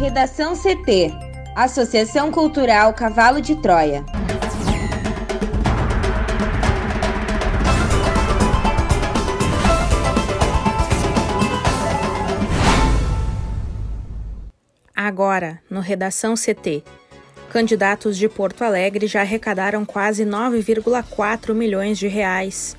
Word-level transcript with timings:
Redação 0.00 0.54
CT 0.56 1.12
Associação 1.54 2.32
Cultural 2.32 2.94
Cavalo 2.94 3.38
de 3.38 3.54
Troia. 3.56 4.02
Agora, 14.96 15.60
no 15.68 15.80
Redação 15.80 16.34
CT. 16.34 16.82
Candidatos 17.50 18.16
de 18.16 18.26
Porto 18.26 18.64
Alegre 18.64 19.06
já 19.06 19.20
arrecadaram 19.20 19.84
quase 19.84 20.24
9,4 20.24 21.52
milhões 21.52 21.98
de 21.98 22.08
reais. 22.08 22.74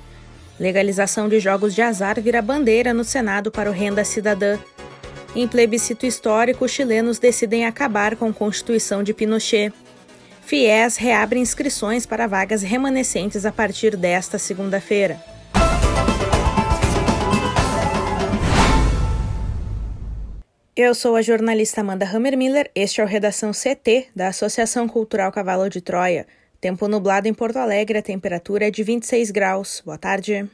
Legalização 0.58 1.28
de 1.28 1.38
jogos 1.38 1.72
de 1.72 1.82
azar 1.82 2.20
vira 2.20 2.42
bandeira 2.42 2.92
no 2.92 3.04
Senado 3.04 3.52
para 3.52 3.70
o 3.70 3.72
Renda 3.72 4.02
Cidadã. 4.02 4.58
Em 5.34 5.48
plebiscito 5.48 6.04
histórico, 6.04 6.68
chilenos 6.68 7.18
decidem 7.18 7.64
acabar 7.64 8.16
com 8.16 8.28
a 8.28 8.32
Constituição 8.32 9.02
de 9.02 9.14
Pinochet. 9.14 9.72
FIES 10.42 10.98
reabre 10.98 11.40
inscrições 11.40 12.04
para 12.04 12.26
vagas 12.26 12.62
remanescentes 12.62 13.46
a 13.46 13.50
partir 13.50 13.96
desta 13.96 14.38
segunda-feira. 14.38 15.18
Eu 20.76 20.94
sou 20.94 21.16
a 21.16 21.22
jornalista 21.22 21.80
Amanda 21.80 22.04
Hammermiller. 22.04 22.70
Este 22.74 23.00
é 23.00 23.04
o 23.04 23.06
Redação 23.06 23.52
CT 23.52 24.08
da 24.14 24.28
Associação 24.28 24.86
Cultural 24.86 25.32
Cavalo 25.32 25.70
de 25.70 25.80
Troia. 25.80 26.26
Tempo 26.60 26.86
nublado 26.86 27.26
em 27.26 27.32
Porto 27.32 27.56
Alegre, 27.56 27.98
a 27.98 28.02
temperatura 28.02 28.68
é 28.68 28.70
de 28.70 28.82
26 28.82 29.30
graus. 29.30 29.82
Boa 29.84 29.96
tarde. 29.96 30.46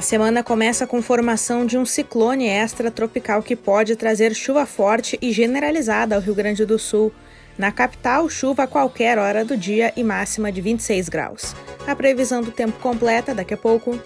A 0.00 0.02
semana 0.02 0.42
começa 0.42 0.86
com 0.86 1.02
formação 1.02 1.66
de 1.66 1.76
um 1.76 1.84
ciclone 1.84 2.46
extratropical 2.46 3.42
que 3.42 3.54
pode 3.54 3.96
trazer 3.96 4.34
chuva 4.34 4.64
forte 4.64 5.18
e 5.20 5.30
generalizada 5.30 6.14
ao 6.14 6.22
Rio 6.22 6.34
Grande 6.34 6.64
do 6.64 6.78
Sul. 6.78 7.12
Na 7.58 7.70
capital, 7.70 8.26
chuva 8.26 8.62
a 8.62 8.66
qualquer 8.66 9.18
hora 9.18 9.44
do 9.44 9.58
dia 9.58 9.92
e 9.94 10.02
máxima 10.02 10.50
de 10.50 10.62
26 10.62 11.10
graus. 11.10 11.54
A 11.86 11.94
previsão 11.94 12.40
do 12.40 12.50
tempo 12.50 12.78
completa 12.78 13.34
daqui 13.34 13.52
a 13.52 13.58
pouco. 13.58 14.00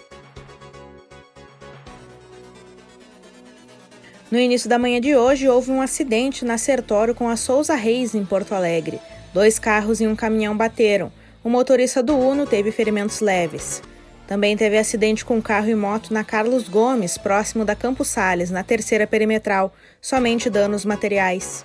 No 4.32 4.41
início 4.41 4.69
da 4.69 4.80
manhã 4.80 5.00
de 5.00 5.14
hoje, 5.14 5.48
houve 5.48 5.70
um 5.70 5.80
acidente 5.80 6.44
na 6.44 6.58
Sertório 6.58 7.14
com 7.14 7.28
a 7.28 7.36
Souza 7.36 7.76
Reis, 7.76 8.16
em 8.16 8.24
Porto 8.24 8.52
Alegre. 8.52 8.98
Dois 9.32 9.60
carros 9.60 10.00
e 10.00 10.08
um 10.08 10.16
caminhão 10.16 10.56
bateram. 10.56 11.12
O 11.44 11.48
motorista 11.48 12.02
do 12.02 12.16
Uno 12.16 12.48
teve 12.48 12.72
ferimentos 12.72 13.20
leves. 13.20 13.80
Também 14.27 14.56
teve 14.56 14.78
acidente 14.78 15.25
com 15.25 15.41
carro 15.42 15.69
e 15.69 15.75
moto 15.75 16.12
na 16.12 16.25
Carlos 16.25 16.69
Gomes, 16.69 17.19
próximo 17.19 17.64
da 17.64 17.77
Campos 17.77 18.08
Sales, 18.08 18.50
na 18.50 18.62
terceira 18.62 19.06
perimetral. 19.06 19.75
Somente 20.00 20.48
danos 20.48 20.84
materiais. 20.84 21.62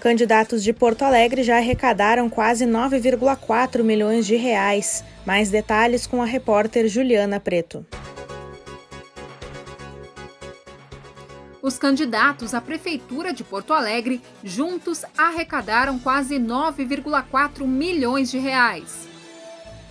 Candidatos 0.00 0.62
de 0.62 0.72
Porto 0.72 1.02
Alegre 1.02 1.42
já 1.42 1.56
arrecadaram 1.56 2.30
quase 2.30 2.64
9,4 2.64 3.82
milhões 3.82 4.26
de 4.26 4.36
reais. 4.36 5.04
Mais 5.26 5.50
detalhes 5.50 6.06
com 6.06 6.22
a 6.22 6.24
repórter 6.24 6.88
Juliana 6.88 7.40
Preto. 7.40 7.84
Os 11.68 11.76
candidatos 11.76 12.54
à 12.54 12.62
Prefeitura 12.62 13.30
de 13.30 13.44
Porto 13.44 13.74
Alegre 13.74 14.22
juntos 14.42 15.04
arrecadaram 15.18 15.98
quase 15.98 16.36
9,4 16.36 17.66
milhões 17.66 18.30
de 18.30 18.38
reais. 18.38 19.06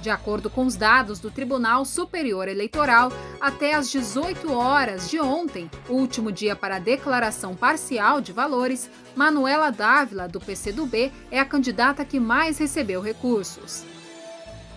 De 0.01 0.09
acordo 0.09 0.49
com 0.49 0.65
os 0.65 0.75
dados 0.75 1.19
do 1.19 1.29
Tribunal 1.29 1.85
Superior 1.85 2.47
Eleitoral, 2.47 3.11
até 3.39 3.75
às 3.75 3.91
18 3.91 4.51
horas 4.51 5.07
de 5.07 5.19
ontem, 5.19 5.69
último 5.87 6.31
dia 6.31 6.55
para 6.55 6.77
a 6.77 6.79
declaração 6.79 7.55
parcial 7.55 8.21
de 8.21 8.31
valores, 8.31 8.89
Manuela 9.15 9.69
Dávila, 9.69 10.27
do 10.27 10.39
PCdoB, 10.39 11.11
é 11.29 11.39
a 11.39 11.45
candidata 11.45 12.03
que 12.03 12.19
mais 12.19 12.57
recebeu 12.57 13.01
recursos. 13.01 13.85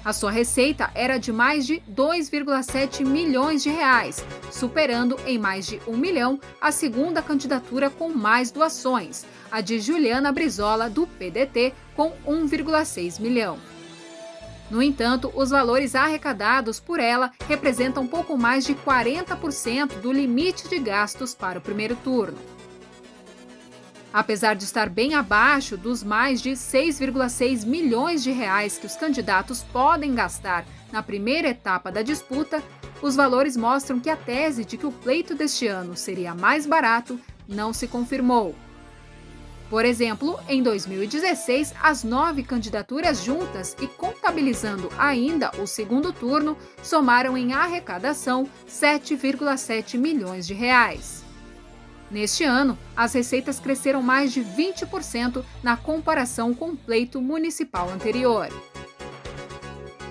A 0.03 0.15
sua 0.15 0.31
receita 0.31 0.91
era 0.95 1.19
de 1.19 1.31
mais 1.31 1.67
de 1.67 1.83
2,7 1.91 3.05
milhões 3.05 3.63
de 3.63 3.69
reais, 3.69 4.25
superando 4.51 5.19
em 5.27 5.39
mais 5.39 5.67
de 5.67 5.81
um 5.87 5.95
milhão 5.95 6.41
a 6.59 6.73
segunda 6.73 7.21
candidatura 7.21 7.91
com 7.91 8.09
mais 8.09 8.51
doações, 8.51 9.27
a 9.51 9.61
de 9.61 9.79
Juliana 9.79 10.33
Brizola, 10.33 10.89
do 10.89 11.07
PDT, 11.07 11.75
com 11.95 12.13
1,6 12.27 13.21
milhão. 13.21 13.59
No 14.71 14.83
entanto, 14.83 15.31
os 15.35 15.51
valores 15.51 15.95
arrecadados 15.95 16.81
por 16.81 16.99
ela 16.99 17.33
representam 17.47 18.07
pouco 18.07 18.39
mais 18.39 18.65
de 18.65 18.75
40% 18.75 20.01
do 20.01 20.13
limite 20.13 20.67
de 20.69 20.79
gastos 20.79 21.35
para 21.35 21.59
o 21.59 21.63
primeiro 21.63 21.97
turno. 21.97 22.39
Apesar 24.13 24.55
de 24.55 24.65
estar 24.65 24.89
bem 24.89 25.15
abaixo 25.15 25.77
dos 25.77 26.03
mais 26.03 26.43
de 26.43 26.51
6,6 26.51 27.65
milhões 27.65 28.25
de 28.25 28.33
reais 28.33 28.77
que 28.77 28.87
os 28.87 28.97
candidatos 28.97 29.63
podem 29.63 30.15
gastar 30.15 30.65
na 30.91 31.01
primeira 31.01 31.49
etapa 31.49 31.93
da 31.93 32.03
disputa, 32.03 32.61
os 33.01 33.15
valores 33.15 33.57
mostram 33.57 34.01
que 34.01 34.11
a 34.11 34.17
tese 34.17 34.65
de 34.65 34.77
que 34.77 34.87
o 34.87 34.93
pleito 34.93 35.35
deste 35.35 35.69
ano 35.69 35.97
seria 35.97 36.35
mais 36.35 36.67
barato 36.67 37.21
não 37.47 37.73
se 37.73 37.87
confirmou. 37.87 38.55
Por 39.71 39.85
exemplo, 39.85 40.37
em 40.49 40.61
2016, 40.61 41.73
as 41.81 42.03
nove 42.03 42.43
candidaturas 42.43 43.23
juntas 43.23 43.77
e 43.81 43.87
contabilizando 43.87 44.91
ainda 44.99 45.53
o 45.63 45.67
segundo 45.69 46.13
turno 46.13 46.57
somaram 46.83 47.39
em 47.39 47.53
arrecadação 47.53 48.49
7,7 48.69 49.97
milhões 49.97 50.45
de 50.45 50.55
reais. 50.55 51.30
Neste 52.11 52.43
ano, 52.43 52.77
as 52.97 53.13
receitas 53.13 53.61
cresceram 53.61 54.03
mais 54.03 54.33
de 54.33 54.41
20% 54.41 55.45
na 55.63 55.77
comparação 55.77 56.53
com 56.53 56.71
o 56.71 56.77
pleito 56.77 57.21
municipal 57.21 57.89
anterior. 57.89 58.49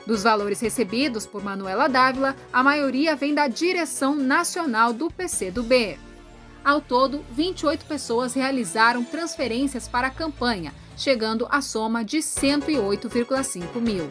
Dos 0.07 0.23
valores 0.23 0.59
recebidos 0.59 1.27
por 1.27 1.43
Manuela 1.43 1.87
Dávila, 1.87 2.35
a 2.51 2.63
maioria 2.63 3.15
vem 3.15 3.33
da 3.35 3.47
direção 3.47 4.15
nacional 4.15 4.93
do 4.93 5.11
PCdoB. 5.11 5.99
Ao 6.63 6.81
todo, 6.81 7.23
28 7.31 7.85
pessoas 7.85 8.33
realizaram 8.33 9.03
transferências 9.03 9.87
para 9.87 10.07
a 10.07 10.11
campanha, 10.11 10.73
chegando 10.97 11.47
à 11.51 11.61
soma 11.61 12.03
de 12.03 12.17
108,5 12.17 13.79
mil. 13.79 14.09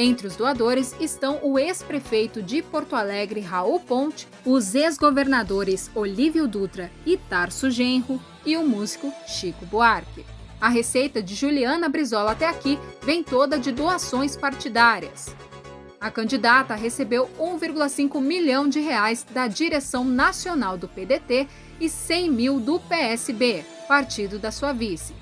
Entre 0.00 0.28
os 0.28 0.36
doadores 0.36 0.94
estão 1.00 1.40
o 1.42 1.58
ex-prefeito 1.58 2.40
de 2.40 2.62
Porto 2.62 2.94
Alegre, 2.94 3.40
Raul 3.40 3.80
Ponte, 3.80 4.28
os 4.46 4.76
ex-governadores 4.76 5.90
Olívio 5.92 6.46
Dutra 6.46 6.88
e 7.04 7.16
Tarso 7.16 7.68
Genro 7.68 8.22
e 8.46 8.56
o 8.56 8.64
músico 8.64 9.12
Chico 9.26 9.66
Buarque. 9.66 10.24
A 10.60 10.68
receita 10.68 11.20
de 11.20 11.34
Juliana 11.34 11.88
Brizola 11.88 12.30
até 12.30 12.46
aqui 12.46 12.78
vem 13.02 13.24
toda 13.24 13.58
de 13.58 13.72
doações 13.72 14.36
partidárias. 14.36 15.34
A 16.00 16.12
candidata 16.12 16.76
recebeu 16.76 17.28
1,5 17.36 18.20
milhão 18.20 18.68
de 18.68 18.78
reais 18.78 19.26
da 19.28 19.48
direção 19.48 20.04
nacional 20.04 20.78
do 20.78 20.86
PDT 20.86 21.48
e 21.80 21.88
100 21.88 22.30
mil 22.30 22.60
do 22.60 22.78
PSB, 22.78 23.64
partido 23.88 24.38
da 24.38 24.52
sua 24.52 24.72
vice. 24.72 25.12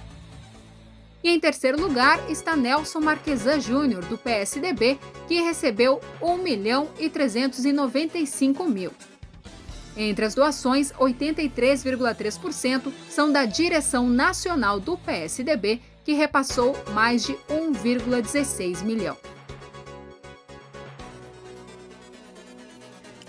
E 1.26 1.28
em 1.28 1.40
terceiro 1.40 1.80
lugar 1.80 2.30
está 2.30 2.54
Nelson 2.54 3.00
Marquesan 3.00 3.60
Júnior, 3.60 4.04
do 4.04 4.16
PSDB, 4.16 4.96
que 5.26 5.42
recebeu 5.42 6.00
1 6.22 6.36
milhão 6.36 6.88
e 7.00 7.10
395 7.10 8.64
mil. 8.66 8.92
Entre 9.96 10.24
as 10.24 10.36
doações, 10.36 10.92
83,3% 10.92 12.92
são 13.10 13.32
da 13.32 13.44
direção 13.44 14.08
nacional 14.08 14.78
do 14.78 14.96
PSDB, 14.96 15.80
que 16.04 16.12
repassou 16.12 16.76
mais 16.92 17.24
de 17.24 17.32
1,16 17.50 18.84
milhão. 18.84 19.16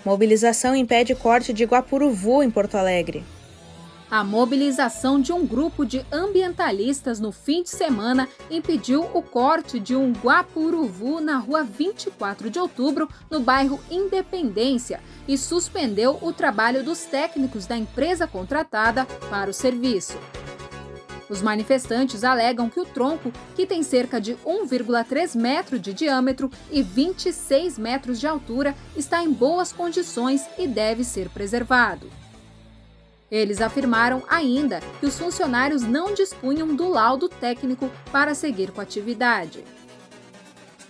Mobilização 0.04 0.76
impede 0.76 1.16
corte 1.16 1.52
de 1.52 1.64
Guapuruvu 1.64 2.44
em 2.44 2.50
Porto 2.50 2.76
Alegre. 2.76 3.24
A 4.10 4.24
mobilização 4.24 5.20
de 5.20 5.34
um 5.34 5.46
grupo 5.46 5.84
de 5.84 6.02
ambientalistas 6.10 7.20
no 7.20 7.30
fim 7.30 7.62
de 7.62 7.68
semana 7.68 8.26
impediu 8.50 9.02
o 9.12 9.20
corte 9.20 9.78
de 9.78 9.94
um 9.94 10.12
guapuruvu 10.12 11.20
na 11.20 11.36
rua 11.36 11.62
24 11.62 12.48
de 12.48 12.58
outubro, 12.58 13.06
no 13.30 13.40
bairro 13.40 13.78
Independência, 13.90 15.00
e 15.26 15.36
suspendeu 15.36 16.18
o 16.22 16.32
trabalho 16.32 16.82
dos 16.82 17.04
técnicos 17.04 17.66
da 17.66 17.76
empresa 17.76 18.26
contratada 18.26 19.04
para 19.28 19.50
o 19.50 19.54
serviço. 19.54 20.16
Os 21.28 21.42
manifestantes 21.42 22.24
alegam 22.24 22.70
que 22.70 22.80
o 22.80 22.86
tronco, 22.86 23.30
que 23.54 23.66
tem 23.66 23.82
cerca 23.82 24.18
de 24.18 24.34
1,3 24.36 25.36
metro 25.36 25.78
de 25.78 25.92
diâmetro 25.92 26.50
e 26.70 26.80
26 26.82 27.76
metros 27.76 28.18
de 28.18 28.26
altura, 28.26 28.74
está 28.96 29.22
em 29.22 29.30
boas 29.30 29.70
condições 29.70 30.46
e 30.56 30.66
deve 30.66 31.04
ser 31.04 31.28
preservado. 31.28 32.08
Eles 33.30 33.60
afirmaram 33.60 34.22
ainda 34.28 34.80
que 35.00 35.06
os 35.06 35.18
funcionários 35.18 35.82
não 35.82 36.14
dispunham 36.14 36.74
do 36.74 36.88
laudo 36.88 37.28
técnico 37.28 37.90
para 38.10 38.34
seguir 38.34 38.70
com 38.70 38.80
a 38.80 38.84
atividade. 38.84 39.62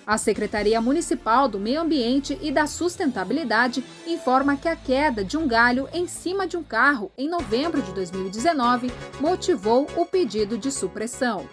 A 0.07 0.17
Secretaria 0.17 0.81
Municipal 0.81 1.49
do 1.49 1.59
Meio 1.59 1.83
Ambiente 1.83 2.39
e 2.41 2.51
da 2.51 2.67
Sustentabilidade 2.67 3.85
informa 4.07 4.57
que 4.57 4.67
a 4.67 4.75
queda 4.75 5.23
de 5.23 5.37
um 5.37 5.47
galho 5.47 5.87
em 5.93 6.07
cima 6.07 6.47
de 6.47 6.57
um 6.57 6.63
carro 6.63 7.13
em 7.19 7.29
novembro 7.29 7.83
de 7.83 7.93
2019 7.93 8.91
motivou 9.21 9.87
o 9.97 10.07
pedido 10.07 10.57
de 10.57 10.73
supressão. 10.73 11.47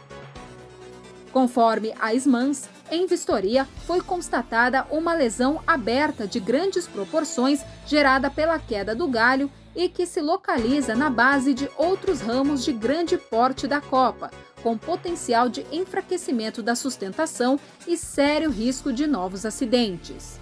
Conforme 1.33 1.93
a 1.99 2.13
SMANS, 2.13 2.69
em 2.89 3.05
vistoria 3.05 3.67
foi 3.85 3.99
constatada 3.99 4.87
uma 4.89 5.13
lesão 5.13 5.61
aberta 5.67 6.25
de 6.25 6.39
grandes 6.39 6.87
proporções 6.87 7.59
gerada 7.85 8.29
pela 8.29 8.57
queda 8.57 8.95
do 8.95 9.05
galho 9.05 9.51
e 9.75 9.89
que 9.89 10.05
se 10.05 10.21
localiza 10.21 10.95
na 10.95 11.09
base 11.09 11.53
de 11.53 11.69
outros 11.77 12.21
ramos 12.21 12.63
de 12.63 12.71
grande 12.71 13.17
porte 13.17 13.67
da 13.67 13.81
copa, 13.81 14.31
com 14.63 14.77
potencial 14.77 15.49
de 15.49 15.65
enfraquecimento 15.71 16.63
da 16.63 16.75
sustentação 16.75 17.59
e 17.85 17.97
sério 17.97 18.49
risco 18.49 18.93
de 18.93 19.05
novos 19.05 19.45
acidentes. 19.45 20.39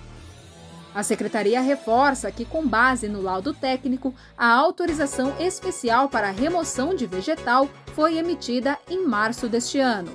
A 0.94 1.02
secretaria 1.02 1.60
reforça 1.60 2.32
que, 2.32 2.46
com 2.46 2.68
base 2.68 3.10
no 3.10 3.22
laudo 3.22 3.52
técnico, 3.54 4.14
a 4.38 4.48
autorização 4.48 5.34
especial 5.40 6.08
para 6.08 6.30
remoção 6.30 6.94
de 6.94 7.08
vegetal 7.08 7.68
foi 7.96 8.18
emitida 8.18 8.78
em 8.88 9.06
março 9.06 9.50
deste 9.50 9.80
ano. 9.80 10.12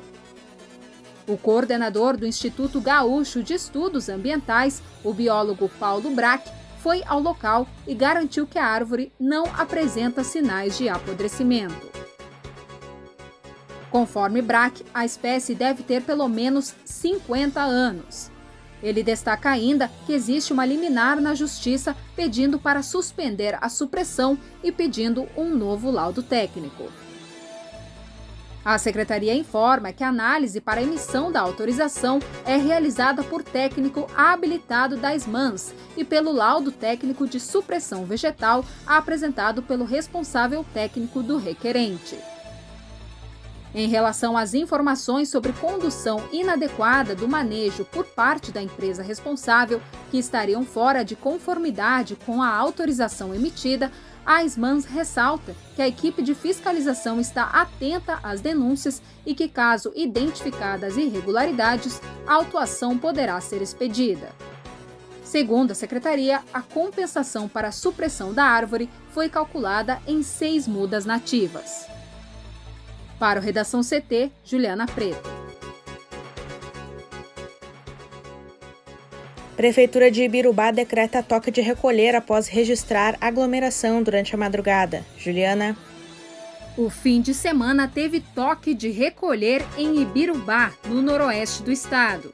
O 1.27 1.37
coordenador 1.37 2.17
do 2.17 2.27
Instituto 2.27 2.81
Gaúcho 2.81 3.43
de 3.43 3.55
Estudos 3.55 4.09
Ambientais, 4.09 4.81
o 5.05 5.13
biólogo 5.13 5.69
Paulo 5.79 6.11
Brack, 6.11 6.49
foi 6.83 7.03
ao 7.07 7.21
local 7.21 7.67
e 7.87 7.95
garantiu 7.95 8.47
que 8.47 8.59
a 8.59 8.67
árvore 8.67 9.13
não 9.19 9.45
apresenta 9.57 10.25
sinais 10.25 10.77
de 10.79 10.89
apodrecimento. 10.89 11.89
Conforme 13.91 14.43
Brack, 14.43 14.85
a 14.93 15.05
espécie 15.05 15.55
deve 15.55 15.83
ter 15.83 16.03
pelo 16.03 16.29
menos 16.29 16.75
50 16.85 17.61
anos. 17.61 18.31
Ele 18.83 19.03
destaca 19.03 19.51
ainda 19.51 19.91
que 20.07 20.13
existe 20.13 20.53
uma 20.53 20.65
liminar 20.65 21.21
na 21.21 21.35
Justiça 21.35 21.97
pedindo 22.15 22.59
para 22.59 22.83
suspender 22.83 23.59
a 23.61 23.69
supressão 23.69 24.39
e 24.63 24.71
pedindo 24.71 25.27
um 25.37 25.55
novo 25.55 25.91
laudo 25.91 26.23
técnico. 26.23 26.85
A 28.65 28.77
secretaria 28.77 29.35
informa 29.35 29.93
que 29.93 30.05
a 30.05 30.09
análise 30.09 30.61
para 30.61 30.83
emissão 30.83 31.33
da 31.33 31.41
autorização 31.41 32.19
é 32.45 32.57
realizada 32.57 33.23
por 33.23 33.43
técnico 33.43 34.07
habilitado 34.17 34.97
das 34.97 35.27
MANS 35.27 35.73
e 35.97 36.05
pelo 36.05 36.33
laudo 36.33 36.71
técnico 36.71 37.27
de 37.27 37.41
supressão 37.41 38.05
vegetal 38.05 38.65
apresentado 38.87 39.63
pelo 39.63 39.85
responsável 39.85 40.65
técnico 40.75 41.23
do 41.23 41.39
requerente. 41.39 42.19
Em 43.75 43.87
relação 43.87 44.37
às 44.37 44.55
informações 44.55 45.29
sobre 45.29 45.53
condução 45.53 46.23
inadequada 46.33 47.15
do 47.15 47.29
manejo 47.29 47.85
por 47.85 48.05
parte 48.05 48.51
da 48.51 48.63
empresa 48.63 49.03
responsável, 49.03 49.81
que 50.11 50.19
estariam 50.19 50.65
fora 50.65 51.05
de 51.05 51.15
conformidade 51.15 52.17
com 52.25 52.43
a 52.43 52.49
autorização 52.49 53.35
emitida, 53.35 53.93
a 54.25 54.45
SMANS 54.45 54.85
ressalta 54.85 55.55
que 55.75 55.83
a 55.83 55.89
equipe 55.89 56.23
de 56.23 56.35
fiscalização 56.35 57.21
está 57.21 57.45
atenta 57.45 58.19
às 58.23 58.41
denúncias 58.41 59.03
e 59.25 59.35
que, 59.35 59.49
caso 59.49 59.93
identificadas 59.95 60.97
irregularidades, 60.97 62.01
a 62.27 62.35
autuação 62.35 62.99
poderá 62.99 63.41
ser 63.41 63.63
expedida. 63.63 64.31
Segundo 65.25 65.73
a 65.73 65.75
secretaria, 65.75 66.43
a 66.55 66.63
compensação 66.63 67.49
para 67.49 67.69
a 67.69 67.73
supressão 67.73 68.33
da 68.33 68.45
árvore 68.45 68.89
foi 69.11 69.29
calculada 69.29 70.01
em 70.07 70.23
seis 70.23 70.67
mudas 70.67 71.05
nativas. 71.05 71.87
Para 73.19 73.39
o 73.39 73.43
Redação 73.43 73.83
CT, 73.83 74.33
Juliana 74.45 74.87
Preto. 74.87 75.38
Prefeitura 79.59 80.09
de 80.09 80.23
Ibirubá 80.23 80.71
decreta 80.71 81.21
toque 81.21 81.51
de 81.51 81.61
recolher 81.61 82.15
após 82.15 82.47
registrar 82.47 83.19
aglomeração 83.21 84.05
durante 84.05 84.33
a 84.33 84.39
madrugada. 84.39 85.05
Juliana. 85.17 85.77
O 86.77 86.89
fim 86.89 87.21
de 87.21 87.35
semana 87.35 87.91
teve 87.93 88.21
toque 88.21 88.73
de 88.73 88.89
recolher 88.89 89.67
em 89.77 90.01
Ibirubá, 90.01 90.73
no 90.87 91.03
noroeste 91.03 91.65
do 91.65 91.73
estado. 91.73 92.33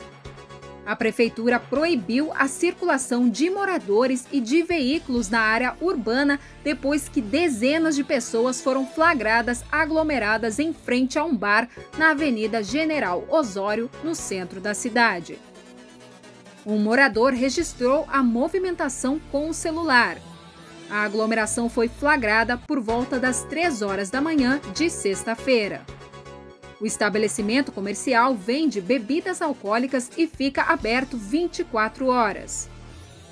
A 0.85 0.95
prefeitura 0.95 1.59
proibiu 1.59 2.31
a 2.35 2.47
circulação 2.47 3.27
de 3.27 3.49
moradores 3.49 4.27
e 4.31 4.39
de 4.39 4.63
veículos 4.63 5.31
na 5.31 5.41
área 5.41 5.75
urbana 5.81 6.39
depois 6.63 7.09
que 7.09 7.23
dezenas 7.23 7.97
de 7.97 8.05
pessoas 8.05 8.61
foram 8.61 8.87
flagradas 8.87 9.65
aglomeradas 9.73 10.59
em 10.59 10.75
frente 10.75 11.19
a 11.19 11.25
um 11.25 11.35
bar 11.35 11.71
na 11.97 12.11
Avenida 12.11 12.63
General 12.63 13.25
Osório, 13.31 13.91
no 14.03 14.15
centro 14.15 14.61
da 14.61 14.75
cidade. 14.75 15.39
Um 16.67 16.79
morador 16.79 17.35
registrou 17.35 18.07
a 18.11 18.23
movimentação 18.23 19.21
com 19.31 19.51
o 19.51 19.55
celular. 19.55 20.17
A 20.89 21.03
aglomeração 21.03 21.69
foi 21.69 21.89
flagrada 21.89 22.57
por 22.57 22.81
volta 22.81 23.19
das 23.21 23.43
3 23.45 23.83
horas 23.83 24.09
da 24.09 24.21
manhã 24.21 24.61
de 24.75 24.89
sexta-feira. 24.89 25.85
O 26.81 26.87
estabelecimento 26.87 27.71
comercial 27.71 28.35
vende 28.35 28.81
bebidas 28.81 29.43
alcoólicas 29.43 30.11
e 30.17 30.27
fica 30.27 30.63
aberto 30.63 31.19
24 31.19 32.07
horas. 32.07 32.69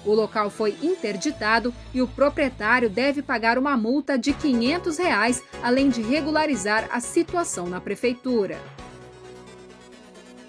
O 0.04 0.12
local 0.12 0.50
foi 0.50 0.76
interditado 0.82 1.72
e 1.94 2.02
o 2.02 2.08
proprietário 2.08 2.90
deve 2.90 3.22
pagar 3.22 3.56
uma 3.56 3.76
multa 3.76 4.18
de 4.18 4.32
500 4.32 4.98
reais, 4.98 5.42
além 5.62 5.88
de 5.88 6.02
regularizar 6.02 6.88
a 6.90 7.00
situação 7.00 7.66
na 7.66 7.80
prefeitura. 7.80 8.58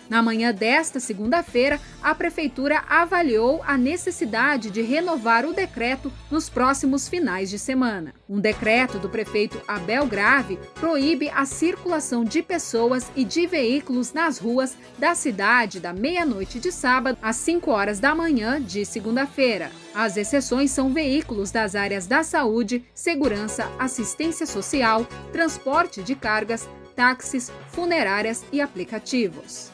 Na 0.09 0.21
manhã 0.21 0.53
desta 0.53 0.99
segunda-feira, 0.99 1.79
a 2.01 2.13
Prefeitura 2.13 2.83
avaliou 2.89 3.63
a 3.65 3.77
necessidade 3.77 4.69
de 4.69 4.81
renovar 4.81 5.45
o 5.45 5.53
decreto 5.53 6.11
nos 6.29 6.49
próximos 6.49 7.07
finais 7.07 7.49
de 7.49 7.57
semana. 7.57 8.13
Um 8.29 8.39
decreto 8.39 8.99
do 8.99 9.09
prefeito 9.09 9.61
Abel 9.67 10.05
Grave 10.05 10.59
proíbe 10.75 11.29
a 11.29 11.45
circulação 11.45 12.23
de 12.23 12.41
pessoas 12.41 13.09
e 13.15 13.23
de 13.23 13.47
veículos 13.47 14.11
nas 14.11 14.37
ruas 14.37 14.75
da 14.97 15.15
cidade 15.15 15.79
da 15.79 15.93
meia-noite 15.93 16.59
de 16.59 16.71
sábado 16.71 17.17
às 17.21 17.37
5 17.37 17.71
horas 17.71 17.99
da 17.99 18.13
manhã 18.13 18.61
de 18.61 18.85
segunda-feira. 18.85 19.71
As 19.95 20.17
exceções 20.17 20.71
são 20.71 20.93
veículos 20.93 21.51
das 21.51 21.75
áreas 21.75 22.05
da 22.05 22.23
saúde, 22.23 22.83
segurança, 22.93 23.71
assistência 23.79 24.45
social, 24.45 25.07
transporte 25.31 26.03
de 26.03 26.15
cargas, 26.15 26.67
táxis, 26.95 27.51
funerárias 27.71 28.43
e 28.51 28.61
aplicativos. 28.61 29.71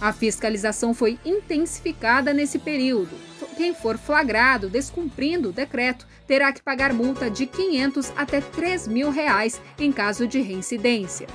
A 0.00 0.12
fiscalização 0.12 0.92
foi 0.92 1.18
intensificada 1.24 2.32
nesse 2.34 2.58
período. 2.58 3.16
Quem 3.56 3.74
for 3.74 3.96
flagrado 3.96 4.68
descumprindo 4.68 5.48
o 5.48 5.52
decreto 5.52 6.06
terá 6.26 6.52
que 6.52 6.62
pagar 6.62 6.92
multa 6.92 7.30
de 7.30 7.46
500 7.46 8.12
até 8.16 8.40
3 8.40 8.86
mil 8.88 9.10
reais 9.10 9.60
em 9.78 9.90
caso 9.90 10.26
de 10.26 10.40
reincidência. 10.40 11.26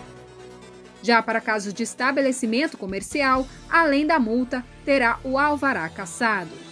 Já 1.01 1.23
para 1.23 1.41
casos 1.41 1.73
de 1.73 1.81
estabelecimento 1.81 2.77
comercial, 2.77 3.47
além 3.67 4.05
da 4.05 4.19
multa, 4.19 4.63
terá 4.85 5.19
o 5.23 5.39
alvará 5.39 5.89
cassado. 5.89 6.70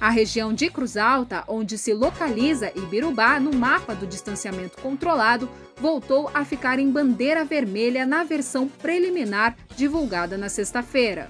A 0.00 0.10
região 0.10 0.54
de 0.54 0.70
Cruz 0.70 0.96
Alta, 0.96 1.42
onde 1.48 1.76
se 1.76 1.92
localiza 1.92 2.72
Ibirubá 2.76 3.40
no 3.40 3.52
mapa 3.52 3.96
do 3.96 4.06
distanciamento 4.06 4.80
controlado, 4.80 5.48
voltou 5.76 6.30
a 6.32 6.44
ficar 6.44 6.78
em 6.78 6.88
bandeira 6.88 7.44
vermelha 7.44 8.06
na 8.06 8.22
versão 8.22 8.68
preliminar 8.68 9.56
divulgada 9.76 10.38
na 10.38 10.48
sexta-feira. 10.48 11.28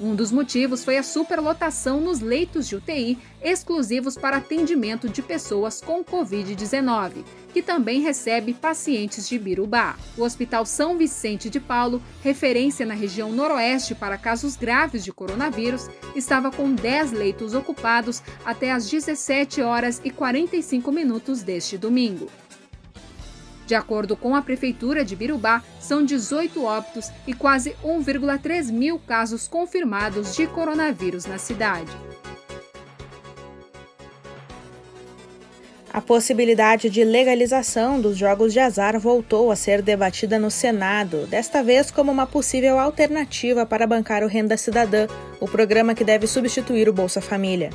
Um 0.00 0.14
dos 0.14 0.32
motivos 0.32 0.82
foi 0.82 0.96
a 0.96 1.02
superlotação 1.02 2.00
nos 2.00 2.20
leitos 2.20 2.66
de 2.66 2.74
UTI 2.74 3.18
exclusivos 3.42 4.16
para 4.16 4.38
atendimento 4.38 5.10
de 5.10 5.20
pessoas 5.20 5.82
com 5.82 6.02
Covid-19, 6.02 7.22
que 7.52 7.60
também 7.60 8.00
recebe 8.00 8.54
pacientes 8.54 9.28
de 9.28 9.38
Birubá. 9.38 9.98
O 10.16 10.22
Hospital 10.22 10.64
São 10.64 10.96
Vicente 10.96 11.50
de 11.50 11.60
Paulo, 11.60 12.02
referência 12.22 12.86
na 12.86 12.94
região 12.94 13.30
noroeste 13.30 13.94
para 13.94 14.16
casos 14.16 14.56
graves 14.56 15.04
de 15.04 15.12
coronavírus, 15.12 15.90
estava 16.16 16.50
com 16.50 16.72
10 16.72 17.12
leitos 17.12 17.52
ocupados 17.52 18.22
até 18.42 18.72
às 18.72 18.88
17 18.88 19.60
horas 19.60 20.00
e 20.02 20.10
45 20.10 20.90
minutos 20.90 21.42
deste 21.42 21.76
domingo. 21.76 22.26
De 23.70 23.76
acordo 23.76 24.16
com 24.16 24.34
a 24.34 24.42
Prefeitura 24.42 25.04
de 25.04 25.14
Birubá, 25.14 25.62
são 25.78 26.04
18 26.04 26.64
óbitos 26.64 27.08
e 27.24 27.32
quase 27.32 27.76
1,3 27.84 28.72
mil 28.72 28.98
casos 28.98 29.46
confirmados 29.46 30.34
de 30.34 30.48
coronavírus 30.48 31.24
na 31.24 31.38
cidade. 31.38 31.92
A 35.92 36.00
possibilidade 36.00 36.90
de 36.90 37.04
legalização 37.04 38.00
dos 38.00 38.16
jogos 38.16 38.52
de 38.52 38.58
azar 38.58 38.98
voltou 38.98 39.52
a 39.52 39.56
ser 39.56 39.82
debatida 39.82 40.36
no 40.36 40.50
Senado, 40.50 41.28
desta 41.28 41.62
vez 41.62 41.92
como 41.92 42.10
uma 42.10 42.26
possível 42.26 42.76
alternativa 42.76 43.64
para 43.64 43.86
bancar 43.86 44.24
o 44.24 44.26
Renda 44.26 44.56
Cidadã, 44.56 45.06
o 45.38 45.46
programa 45.46 45.94
que 45.94 46.02
deve 46.02 46.26
substituir 46.26 46.88
o 46.88 46.92
Bolsa 46.92 47.20
Família. 47.20 47.70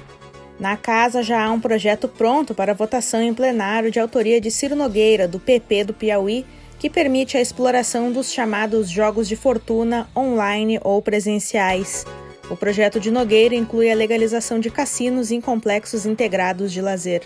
Na 0.60 0.78
casa 0.78 1.22
já 1.22 1.44
há 1.44 1.52
um 1.52 1.60
projeto 1.60 2.08
pronto 2.08 2.56
para 2.56 2.74
votação 2.74 3.22
em 3.22 3.34
plenário 3.34 3.92
de 3.92 4.00
autoria 4.00 4.40
de 4.40 4.50
Ciro 4.50 4.76
Nogueira, 4.76 5.28
do 5.28 5.40
PP 5.40 5.86
do 5.86 5.94
Piauí, 5.94 6.46
que 6.80 6.90
permite 6.90 7.38
a 7.38 7.42
exploração 7.42 8.12
dos 8.12 8.32
chamados 8.32 8.90
jogos 8.90 9.28
de 9.28 9.36
fortuna 9.36 10.08
online 10.16 10.80
ou 10.84 11.02
presenciais. 11.02 12.06
O 12.50 12.56
projeto 12.56 13.00
de 13.00 13.12
Nogueira 13.12 13.56
inclui 13.56 13.92
a 13.92 13.96
legalização 13.96 14.60
de 14.60 14.70
cassinos 14.70 15.32
em 15.32 15.42
complexos 15.42 16.06
integrados 16.06 16.72
de 16.72 16.82
lazer. 16.82 17.24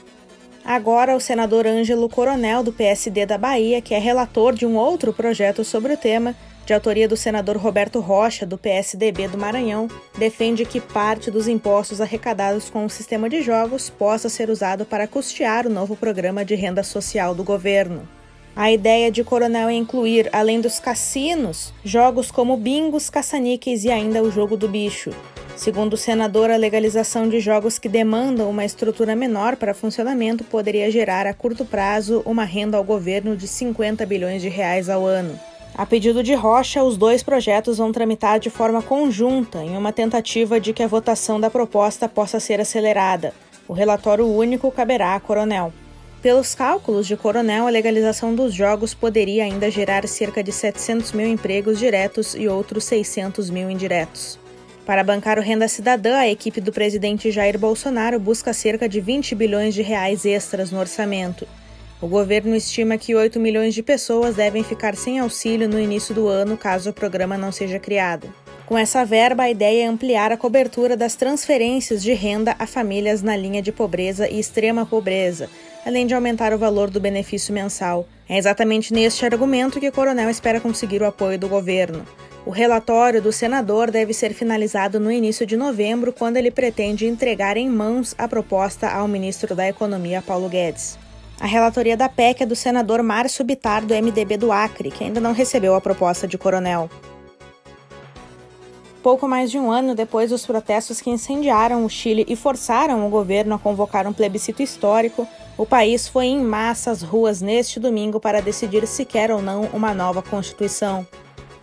Agora, 0.63 1.15
o 1.15 1.19
senador 1.19 1.67
Ângelo 1.67 2.09
Coronel, 2.09 2.63
do 2.63 2.71
PSD 2.71 3.25
da 3.25 3.37
Bahia, 3.37 3.81
que 3.81 3.93
é 3.93 3.99
relator 3.99 4.53
de 4.53 4.65
um 4.65 4.75
outro 4.75 5.13
projeto 5.13 5.63
sobre 5.63 5.93
o 5.93 5.97
tema, 5.97 6.35
de 6.69 6.73
autoria 6.75 7.07
do 7.07 7.17
senador 7.17 7.57
Roberto 7.57 7.99
Rocha, 7.99 8.45
do 8.45 8.55
PSDB 8.55 9.27
do 9.27 9.39
Maranhão, 9.39 9.87
defende 10.19 10.63
que 10.65 10.79
parte 10.79 11.31
dos 11.31 11.47
impostos 11.47 11.99
arrecadados 11.99 12.69
com 12.69 12.85
o 12.85 12.89
sistema 12.91 13.27
de 13.27 13.41
jogos 13.41 13.89
possa 13.89 14.29
ser 14.29 14.51
usado 14.51 14.85
para 14.85 15.07
custear 15.07 15.65
o 15.65 15.69
novo 15.71 15.95
programa 15.95 16.45
de 16.45 16.53
renda 16.53 16.83
social 16.83 17.33
do 17.33 17.43
governo. 17.43 18.07
A 18.55 18.71
ideia 18.71 19.09
de 19.09 19.23
Coronel 19.23 19.67
é 19.67 19.73
incluir, 19.73 20.29
além 20.31 20.61
dos 20.61 20.77
cassinos, 20.77 21.73
jogos 21.83 22.29
como 22.29 22.55
bingos, 22.55 23.09
caça-níqueis 23.09 23.83
e 23.83 23.89
ainda 23.89 24.21
o 24.21 24.29
jogo 24.29 24.55
do 24.55 24.67
bicho. 24.67 25.09
Segundo 25.55 25.93
o 25.93 25.97
senador, 25.97 26.51
a 26.51 26.55
legalização 26.55 27.27
de 27.27 27.39
jogos 27.39 27.79
que 27.79 27.89
demandam 27.89 28.47
uma 28.47 28.63
estrutura 28.63 29.15
menor 29.15 29.55
para 29.55 29.73
funcionamento 29.73 30.43
poderia 30.43 30.91
gerar 30.91 31.25
a 31.25 31.33
curto 31.33 31.65
prazo 31.65 32.21
uma 32.27 32.43
renda 32.43 32.77
ao 32.77 32.83
governo 32.83 33.35
de 33.35 33.47
50 33.47 34.05
bilhões 34.05 34.39
de 34.39 34.49
reais 34.49 34.87
ao 34.87 35.03
ano. 35.03 35.49
A 35.75 35.85
pedido 35.85 36.21
de 36.21 36.33
Rocha, 36.33 36.83
os 36.83 36.97
dois 36.97 37.23
projetos 37.23 37.77
vão 37.77 37.91
tramitar 37.91 38.39
de 38.39 38.49
forma 38.49 38.81
conjunta 38.81 39.63
em 39.63 39.77
uma 39.77 39.93
tentativa 39.93 40.59
de 40.59 40.73
que 40.73 40.83
a 40.83 40.87
votação 40.87 41.39
da 41.39 41.49
proposta 41.49 42.09
possa 42.09 42.39
ser 42.39 42.59
acelerada. 42.59 43.33
O 43.67 43.73
relatório 43.73 44.27
único 44.27 44.71
caberá 44.71 45.15
a 45.15 45.19
Coronel. 45.19 45.71
Pelos 46.21 46.53
cálculos 46.53 47.07
de 47.07 47.15
Coronel, 47.15 47.65
a 47.65 47.69
legalização 47.69 48.35
dos 48.35 48.53
jogos 48.53 48.93
poderia 48.93 49.45
ainda 49.45 49.71
gerar 49.71 50.05
cerca 50.05 50.43
de 50.43 50.51
700 50.51 51.13
mil 51.13 51.25
empregos 51.25 51.79
diretos 51.79 52.35
e 52.35 52.45
outros 52.45 52.83
600 52.83 53.49
mil 53.49 53.69
indiretos. 53.69 54.37
Para 54.85 55.03
bancar 55.03 55.37
o 55.37 55.41
Renda 55.41 55.67
Cidadã, 55.67 56.17
a 56.17 56.27
equipe 56.27 56.59
do 56.59 56.73
presidente 56.73 57.31
Jair 57.31 57.57
Bolsonaro 57.57 58.19
busca 58.19 58.51
cerca 58.51 58.89
de 58.89 58.99
20 58.99 59.33
bilhões 59.33 59.73
de 59.73 59.81
reais 59.81 60.25
extras 60.25 60.71
no 60.71 60.79
orçamento. 60.79 61.47
O 62.01 62.07
governo 62.07 62.55
estima 62.55 62.97
que 62.97 63.13
8 63.13 63.41
milhões 63.41 63.73
de 63.73 63.83
pessoas 63.83 64.35
devem 64.35 64.63
ficar 64.63 64.95
sem 64.95 65.19
auxílio 65.19 65.67
no 65.67 65.77
início 65.77 66.15
do 66.15 66.29
ano 66.29 66.55
caso 66.55 66.91
o 66.91 66.93
programa 66.93 67.37
não 67.37 67.51
seja 67.51 67.77
criado. 67.77 68.33
Com 68.65 68.77
essa 68.77 69.03
verba, 69.03 69.43
a 69.43 69.49
ideia 69.49 69.83
é 69.83 69.87
ampliar 69.87 70.31
a 70.31 70.37
cobertura 70.37 70.95
das 70.95 71.15
transferências 71.15 72.01
de 72.01 72.13
renda 72.13 72.55
a 72.57 72.65
famílias 72.65 73.21
na 73.21 73.35
linha 73.35 73.61
de 73.61 73.73
pobreza 73.73 74.29
e 74.29 74.39
extrema 74.39 74.85
pobreza, 74.85 75.49
além 75.85 76.07
de 76.07 76.13
aumentar 76.13 76.53
o 76.53 76.57
valor 76.57 76.89
do 76.89 77.01
benefício 77.01 77.53
mensal. 77.53 78.07
É 78.29 78.37
exatamente 78.37 78.93
neste 78.93 79.25
argumento 79.25 79.79
que 79.79 79.89
o 79.89 79.91
Coronel 79.91 80.29
espera 80.29 80.61
conseguir 80.61 81.01
o 81.01 81.05
apoio 81.05 81.37
do 81.37 81.49
governo. 81.49 82.05
O 82.45 82.51
relatório 82.51 83.21
do 83.21 83.33
senador 83.33 83.91
deve 83.91 84.13
ser 84.13 84.33
finalizado 84.33 85.01
no 85.01 85.11
início 85.11 85.45
de 85.45 85.57
novembro, 85.57 86.13
quando 86.13 86.37
ele 86.37 86.49
pretende 86.49 87.05
entregar 87.05 87.57
em 87.57 87.67
mãos 87.67 88.15
a 88.17 88.25
proposta 88.25 88.87
ao 88.87 89.05
ministro 89.05 89.53
da 89.53 89.67
Economia, 89.67 90.21
Paulo 90.21 90.47
Guedes. 90.47 90.97
A 91.39 91.47
relatoria 91.47 91.95
da 91.95 92.09
PEC 92.09 92.43
é 92.43 92.45
do 92.45 92.55
senador 92.55 93.01
Márcio 93.01 93.45
Bitar, 93.45 93.85
do 93.85 93.93
MDB 93.93 94.35
do 94.35 94.51
Acre, 94.51 94.91
que 94.91 95.05
ainda 95.05 95.21
não 95.21 95.31
recebeu 95.31 95.73
a 95.73 95.79
proposta 95.79 96.27
de 96.27 96.37
coronel. 96.37 96.89
Pouco 99.01 99.25
mais 99.25 99.49
de 99.49 99.57
um 99.57 99.71
ano 99.71 99.95
depois 99.95 100.31
dos 100.31 100.45
protestos 100.45 100.99
que 100.99 101.09
incendiaram 101.09 101.85
o 101.85 101.89
Chile 101.89 102.25
e 102.27 102.35
forçaram 102.35 103.07
o 103.07 103.09
governo 103.09 103.55
a 103.55 103.59
convocar 103.59 104.05
um 104.05 104.11
plebiscito 104.11 104.61
histórico, 104.61 105.25
o 105.57 105.65
país 105.65 106.09
foi 106.09 106.25
em 106.25 106.43
massa 106.43 106.91
às 106.91 107.01
ruas 107.01 107.41
neste 107.41 107.79
domingo 107.79 108.19
para 108.19 108.41
decidir 108.41 108.85
se 108.85 109.05
quer 109.05 109.31
ou 109.31 109.41
não 109.41 109.69
uma 109.73 109.93
nova 109.93 110.21
Constituição. 110.21 111.07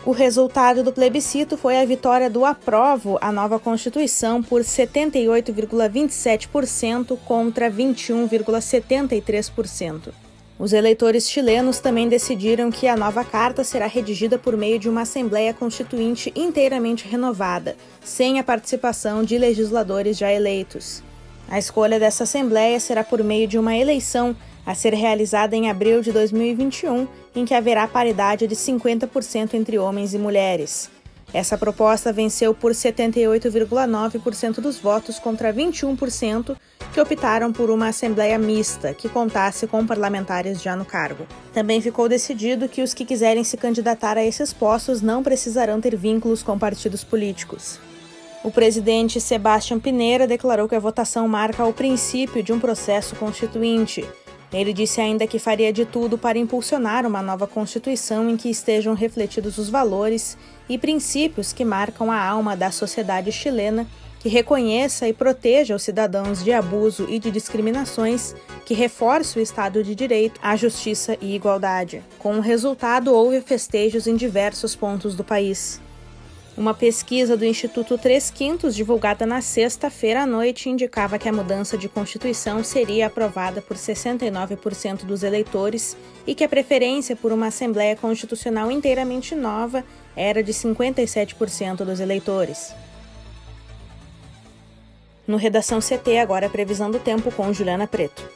O 0.06 0.12
resultado 0.12 0.82
do 0.84 0.92
plebiscito 0.92 1.56
foi 1.56 1.80
a 1.80 1.84
vitória 1.84 2.30
do 2.30 2.44
aprovo 2.44 3.18
à 3.20 3.32
nova 3.32 3.58
Constituição 3.58 4.40
por 4.40 4.60
78,27% 4.60 7.18
contra 7.25 7.68
21,73%. 7.68 10.12
Os 10.60 10.72
eleitores 10.72 11.28
chilenos 11.28 11.80
também 11.80 12.08
decidiram 12.08 12.70
que 12.70 12.86
a 12.86 12.96
nova 12.96 13.25
carta 13.25 13.64
será 13.64 13.88
redigida 13.88 14.38
por 14.38 14.56
meio 14.56 14.78
de 14.78 14.88
uma 14.88 15.00
Assembleia 15.00 15.52
Constituinte 15.52 16.32
inteiramente 16.36 17.08
renovada, 17.08 17.76
sem 18.00 18.38
a 18.38 18.44
participação 18.44 19.25
de 19.25 19.36
legisladores 19.36 20.16
já 20.16 20.32
eleitos. 20.32 21.02
A 21.48 21.58
escolha 21.58 21.98
dessa 21.98 22.22
Assembleia 22.22 22.78
será 22.78 23.02
por 23.02 23.25
meio 23.25 23.48
de 23.48 23.58
uma 23.58 23.76
eleição 23.76 24.36
a 24.64 24.72
ser 24.72 24.94
realizada 24.94 25.56
em 25.56 25.68
abril 25.68 26.00
de 26.00 26.12
2021, 26.12 27.08
em 27.37 27.45
que 27.45 27.55
haverá 27.55 27.87
paridade 27.87 28.47
de 28.47 28.57
50% 28.57 29.55
entre 29.55 29.78
homens 29.78 30.14
e 30.14 30.19
mulheres. 30.19 30.90
Essa 31.35 31.59
proposta 31.59 32.12
venceu 32.12 32.55
por 32.55 32.73
78,9% 32.73 34.55
dos 34.61 34.78
votos 34.78 35.19
contra 35.19 35.52
21% 35.52 36.57
que 36.95 37.00
optaram 37.00 37.52
por 37.52 37.69
uma 37.69 37.88
assembleia 37.88 38.38
mista, 38.38 38.95
que 38.95 39.09
contasse 39.09 39.66
com 39.66 39.87
parlamentares 39.87 40.62
já 40.62 40.75
no 40.75 40.85
cargo. 40.85 41.26
Também 41.52 41.81
ficou 41.81 42.09
decidido 42.09 42.69
que 42.69 42.81
os 42.81 42.95
que 42.95 43.05
quiserem 43.05 43.45
se 43.45 43.57
candidatar 43.59 44.16
a 44.16 44.25
esses 44.25 44.52
postos 44.52 45.02
não 45.02 45.23
precisarão 45.23 45.78
ter 45.78 45.95
vínculos 45.95 46.43
com 46.43 46.59
partidos 46.59 47.05
políticos. 47.05 47.78
O 48.43 48.50
presidente 48.50 49.21
Sebastião 49.21 49.78
Pineira 49.78 50.26
declarou 50.26 50.69
que 50.69 50.75
a 50.75 50.81
votação 50.81 51.26
marca 51.28 51.66
o 51.66 51.73
princípio 51.73 52.43
de 52.43 52.52
um 52.52 52.61
processo 52.61 53.16
constituinte 53.16 54.07
ele 54.52 54.72
disse 54.72 55.00
ainda 55.00 55.26
que 55.26 55.38
faria 55.38 55.72
de 55.72 55.84
tudo 55.84 56.16
para 56.16 56.38
impulsionar 56.38 57.06
uma 57.06 57.22
nova 57.22 57.46
Constituição 57.46 58.30
em 58.30 58.36
que 58.36 58.48
estejam 58.48 58.94
refletidos 58.94 59.58
os 59.58 59.68
valores 59.68 60.38
e 60.68 60.78
princípios 60.78 61.52
que 61.52 61.64
marcam 61.64 62.10
a 62.10 62.22
alma 62.22 62.56
da 62.56 62.70
sociedade 62.70 63.32
chilena, 63.32 63.86
que 64.20 64.28
reconheça 64.28 65.06
e 65.06 65.12
proteja 65.12 65.74
os 65.74 65.82
cidadãos 65.82 66.42
de 66.42 66.52
abuso 66.52 67.06
e 67.08 67.18
de 67.18 67.30
discriminações, 67.30 68.34
que 68.64 68.74
reforce 68.74 69.38
o 69.38 69.42
Estado 69.42 69.84
de 69.84 69.94
Direito, 69.94 70.40
a 70.42 70.56
justiça 70.56 71.16
e 71.20 71.34
igualdade. 71.34 72.02
Com 72.18 72.38
o 72.38 72.40
resultado, 72.40 73.14
houve 73.14 73.40
festejos 73.40 74.06
em 74.06 74.16
diversos 74.16 74.74
pontos 74.74 75.14
do 75.14 75.22
país. 75.22 75.80
Uma 76.56 76.72
pesquisa 76.72 77.36
do 77.36 77.44
Instituto 77.44 77.98
Três 77.98 78.30
Quintos, 78.30 78.75
divulgada 78.75 79.26
na 79.26 79.42
sexta-feira 79.42 80.22
à 80.22 80.26
noite, 80.26 80.70
indicava 80.70 81.18
que 81.18 81.28
a 81.28 81.32
mudança 81.32 81.76
de 81.76 81.86
Constituição 81.86 82.64
seria 82.64 83.08
aprovada 83.08 83.60
por 83.60 83.76
69% 83.76 85.04
dos 85.04 85.22
eleitores 85.22 85.94
e 86.26 86.34
que 86.34 86.42
a 86.42 86.48
preferência 86.48 87.14
por 87.14 87.30
uma 87.30 87.48
Assembleia 87.48 87.94
Constitucional 87.94 88.70
inteiramente 88.70 89.34
nova 89.34 89.84
era 90.16 90.42
de 90.42 90.50
57% 90.50 91.84
dos 91.84 92.00
eleitores. 92.00 92.72
No 95.26 95.36
Redação 95.36 95.78
CT, 95.78 96.16
agora 96.16 96.46
a 96.46 96.50
previsão 96.50 96.90
do 96.90 96.98
tempo 96.98 97.30
com 97.32 97.52
Juliana 97.52 97.86
Preto. 97.86 98.26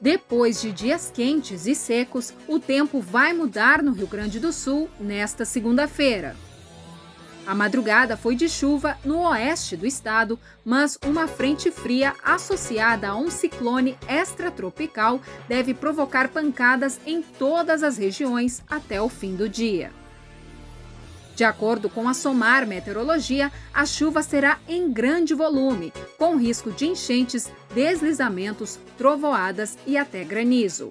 Depois 0.00 0.60
de 0.60 0.70
dias 0.70 1.10
quentes 1.12 1.66
e 1.66 1.74
secos, 1.74 2.32
o 2.46 2.60
tempo 2.60 3.00
vai 3.00 3.32
mudar 3.32 3.82
no 3.82 3.90
Rio 3.90 4.06
Grande 4.06 4.38
do 4.38 4.52
Sul 4.52 4.88
nesta 5.00 5.44
segunda-feira. 5.44 6.36
A 7.48 7.54
madrugada 7.54 8.14
foi 8.14 8.36
de 8.36 8.46
chuva 8.46 8.98
no 9.02 9.20
oeste 9.20 9.74
do 9.74 9.86
estado, 9.86 10.38
mas 10.62 10.98
uma 11.02 11.26
frente 11.26 11.70
fria 11.70 12.14
associada 12.22 13.08
a 13.08 13.16
um 13.16 13.30
ciclone 13.30 13.96
extratropical 14.06 15.18
deve 15.48 15.72
provocar 15.72 16.28
pancadas 16.28 17.00
em 17.06 17.22
todas 17.22 17.82
as 17.82 17.96
regiões 17.96 18.62
até 18.68 19.00
o 19.00 19.08
fim 19.08 19.34
do 19.34 19.48
dia. 19.48 19.90
De 21.34 21.42
acordo 21.42 21.88
com 21.88 22.06
a 22.06 22.12
SOMAR 22.12 22.66
Meteorologia, 22.66 23.50
a 23.72 23.86
chuva 23.86 24.22
será 24.22 24.58
em 24.68 24.92
grande 24.92 25.32
volume, 25.32 25.90
com 26.18 26.36
risco 26.36 26.70
de 26.70 26.84
enchentes, 26.84 27.50
deslizamentos, 27.74 28.78
trovoadas 28.98 29.78
e 29.86 29.96
até 29.96 30.22
granizo. 30.22 30.90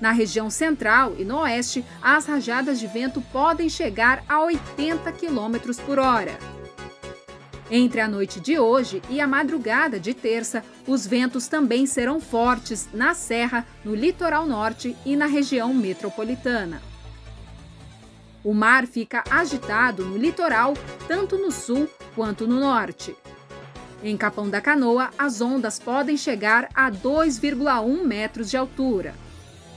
Na 0.00 0.12
região 0.12 0.50
central 0.50 1.14
e 1.18 1.24
no 1.24 1.38
oeste, 1.38 1.84
as 2.02 2.26
rajadas 2.26 2.78
de 2.78 2.86
vento 2.86 3.20
podem 3.32 3.68
chegar 3.68 4.22
a 4.28 4.40
80 4.42 5.10
km 5.12 5.74
por 5.84 5.98
hora. 5.98 6.38
Entre 7.70 8.00
a 8.00 8.06
noite 8.06 8.38
de 8.38 8.58
hoje 8.58 9.02
e 9.10 9.20
a 9.20 9.26
madrugada 9.26 9.98
de 9.98 10.14
terça, 10.14 10.62
os 10.86 11.06
ventos 11.06 11.48
também 11.48 11.84
serão 11.84 12.20
fortes 12.20 12.88
na 12.92 13.12
Serra, 13.12 13.66
no 13.84 13.94
litoral 13.94 14.46
norte 14.46 14.96
e 15.04 15.16
na 15.16 15.26
região 15.26 15.74
metropolitana. 15.74 16.80
O 18.44 18.54
mar 18.54 18.86
fica 18.86 19.24
agitado 19.28 20.04
no 20.04 20.16
litoral, 20.16 20.74
tanto 21.08 21.36
no 21.36 21.50
sul 21.50 21.88
quanto 22.14 22.46
no 22.46 22.60
norte. 22.60 23.16
Em 24.00 24.16
Capão 24.16 24.48
da 24.48 24.60
Canoa, 24.60 25.10
as 25.18 25.40
ondas 25.40 25.80
podem 25.80 26.16
chegar 26.16 26.68
a 26.72 26.88
2,1 26.88 28.04
metros 28.04 28.48
de 28.48 28.56
altura. 28.56 29.25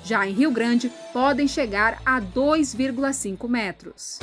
Já 0.10 0.26
em 0.26 0.32
Rio 0.34 0.50
Grande, 0.50 0.92
podem 1.14 1.48
chegar 1.48 2.02
a 2.04 2.20
2,5 2.20 3.48
metros. 3.48 4.18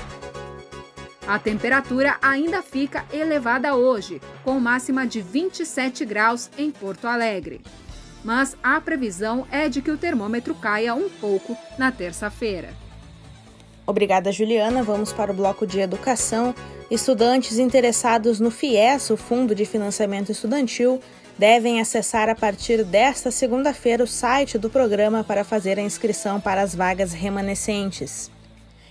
A 1.25 1.39
temperatura 1.39 2.17
ainda 2.21 2.61
fica 2.61 3.05
elevada 3.13 3.77
hoje, 3.77 4.21
com 4.43 4.59
máxima 4.59 5.07
de 5.07 5.21
27 5.21 6.05
graus 6.05 6.51
em 6.59 6.73
Porto 6.73 7.07
Alegre. 7.07 7.61
mas 8.25 8.57
a 8.61 8.81
previsão 8.81 9.47
é 9.53 9.69
de 9.69 9.81
que 9.81 9.93
o 9.93 9.97
termômetro 9.97 10.57
caia 10.57 10.93
um 10.93 11.09
pouco 11.09 11.57
na 11.79 11.93
terça-feira. 11.93 12.71
Obrigada, 13.87 14.33
Juliana. 14.33 14.83
Vamos 14.83 15.13
para 15.13 15.31
o 15.31 15.35
bloco 15.35 15.65
de 15.65 15.79
educação. 15.79 16.53
Estudantes 16.91 17.61
interessados 17.61 18.41
no 18.41 18.51
FIES, 18.51 19.11
o 19.11 19.17
Fundo 19.17 19.55
de 19.55 19.65
Financiamento 19.65 20.33
Estudantil, 20.33 21.01
devem 21.39 21.81
acessar 21.81 22.29
a 22.29 22.35
partir 22.35 22.85
desta 22.85 23.31
segunda-feira 23.31 24.03
o 24.03 24.07
site 24.07 24.59
do 24.59 24.71
programa 24.71 25.23
para 25.23 25.45
fazer 25.45 25.79
a 25.79 25.83
inscrição 25.83 26.41
para 26.41 26.63
as 26.63 26.75
vagas 26.75 27.13
remanescentes. 27.13 28.31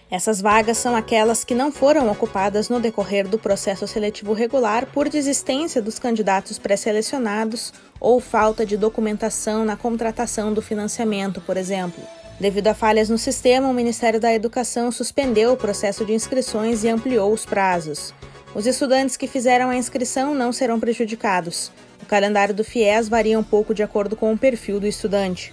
Essas 0.10 0.40
vagas 0.40 0.78
são 0.78 0.96
aquelas 0.96 1.44
que 1.44 1.56
não 1.56 1.72
foram 1.72 2.12
ocupadas 2.12 2.70
no 2.70 2.80
decorrer 2.80 3.28
do 3.28 3.40
processo 3.40 3.88
seletivo 3.88 4.34
regular 4.34 4.86
por 4.86 5.10
desistência 5.10 5.82
dos 5.82 5.98
candidatos 5.98 6.60
pré-selecionados 6.60 7.74
ou 8.00 8.20
falta 8.20 8.64
de 8.64 8.78
documentação 8.78 9.66
na 9.66 9.75
contratação 9.75 10.54
do 10.54 10.62
financiamento, 10.62 11.42
por 11.42 11.58
exemplo. 11.58 12.04
Devido 12.40 12.68
a 12.68 12.75
falhas 12.75 13.10
no 13.10 13.18
sistema, 13.18 13.68
o 13.68 13.74
Ministério 13.74 14.20
da 14.20 14.32
Educação 14.32 14.92
suspendeu 14.92 15.54
o 15.54 15.58
processo 15.58 16.06
de 16.06 16.14
inscrições 16.14 16.84
e 16.84 16.90
ampliou 16.90 17.34
os 17.34 17.46
prazos. 17.46 18.14
Os 18.54 18.68
estudantes 18.68 19.18
que 19.18 19.28
fizeram 19.28 19.70
a 19.70 19.75
inscrição 19.75 20.36
não 20.36 20.54
serão 20.54 20.80
prejudicados. 20.80 21.72
O 22.05 22.07
calendário 22.07 22.53
do 22.53 22.63
FIES 22.63 23.09
varia 23.09 23.38
um 23.39 23.43
pouco 23.43 23.74
de 23.74 23.81
acordo 23.81 24.15
com 24.15 24.31
o 24.31 24.38
perfil 24.38 24.79
do 24.79 24.85
estudante. 24.85 25.51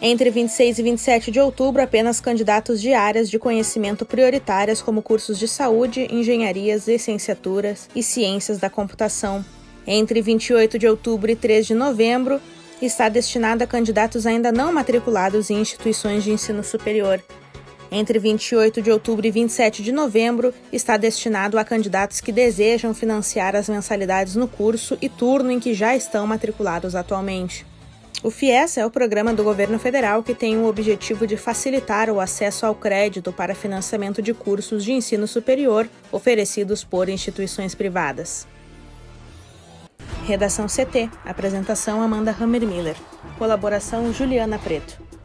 Entre 0.00 0.30
26 0.30 0.78
e 0.78 0.82
27 0.84 1.30
de 1.32 1.40
outubro, 1.40 1.82
apenas 1.82 2.20
candidatos 2.20 2.80
de 2.80 2.94
áreas 2.94 3.28
de 3.28 3.40
conhecimento 3.40 4.06
prioritárias, 4.06 4.80
como 4.80 5.02
cursos 5.02 5.36
de 5.36 5.48
saúde, 5.48 6.06
engenharias, 6.12 6.86
licenciaturas 6.86 7.88
e 7.92 8.04
ciências 8.04 8.58
da 8.58 8.70
computação. 8.70 9.44
Entre 9.84 10.22
28 10.22 10.78
de 10.78 10.86
outubro 10.86 11.28
e 11.28 11.34
3 11.34 11.66
de 11.66 11.74
novembro, 11.74 12.40
está 12.80 13.08
destinado 13.08 13.64
a 13.64 13.66
candidatos 13.66 14.26
ainda 14.26 14.52
não 14.52 14.72
matriculados 14.72 15.50
em 15.50 15.60
instituições 15.60 16.22
de 16.22 16.30
ensino 16.30 16.62
superior. 16.62 17.20
Entre 17.96 18.18
28 18.18 18.82
de 18.82 18.90
outubro 18.90 19.24
e 19.24 19.30
27 19.30 19.80
de 19.80 19.92
novembro, 19.92 20.52
está 20.72 20.96
destinado 20.96 21.56
a 21.56 21.64
candidatos 21.64 22.20
que 22.20 22.32
desejam 22.32 22.92
financiar 22.92 23.54
as 23.54 23.68
mensalidades 23.68 24.34
no 24.34 24.48
curso 24.48 24.98
e 25.00 25.08
turno 25.08 25.52
em 25.52 25.60
que 25.60 25.72
já 25.72 25.94
estão 25.94 26.26
matriculados 26.26 26.96
atualmente. 26.96 27.64
O 28.20 28.32
FIES 28.32 28.78
é 28.78 28.84
o 28.84 28.90
programa 28.90 29.32
do 29.32 29.44
governo 29.44 29.78
federal 29.78 30.24
que 30.24 30.34
tem 30.34 30.58
o 30.58 30.66
objetivo 30.66 31.24
de 31.24 31.36
facilitar 31.36 32.10
o 32.10 32.18
acesso 32.18 32.66
ao 32.66 32.74
crédito 32.74 33.32
para 33.32 33.54
financiamento 33.54 34.20
de 34.20 34.34
cursos 34.34 34.82
de 34.82 34.90
ensino 34.90 35.28
superior 35.28 35.88
oferecidos 36.10 36.82
por 36.82 37.08
instituições 37.08 37.76
privadas. 37.76 38.44
Redação 40.26 40.66
CT. 40.66 41.08
Apresentação 41.24 42.02
Amanda 42.02 42.34
Hammermiller. 42.40 42.96
Colaboração 43.38 44.12
Juliana 44.12 44.58
Preto. 44.58 45.00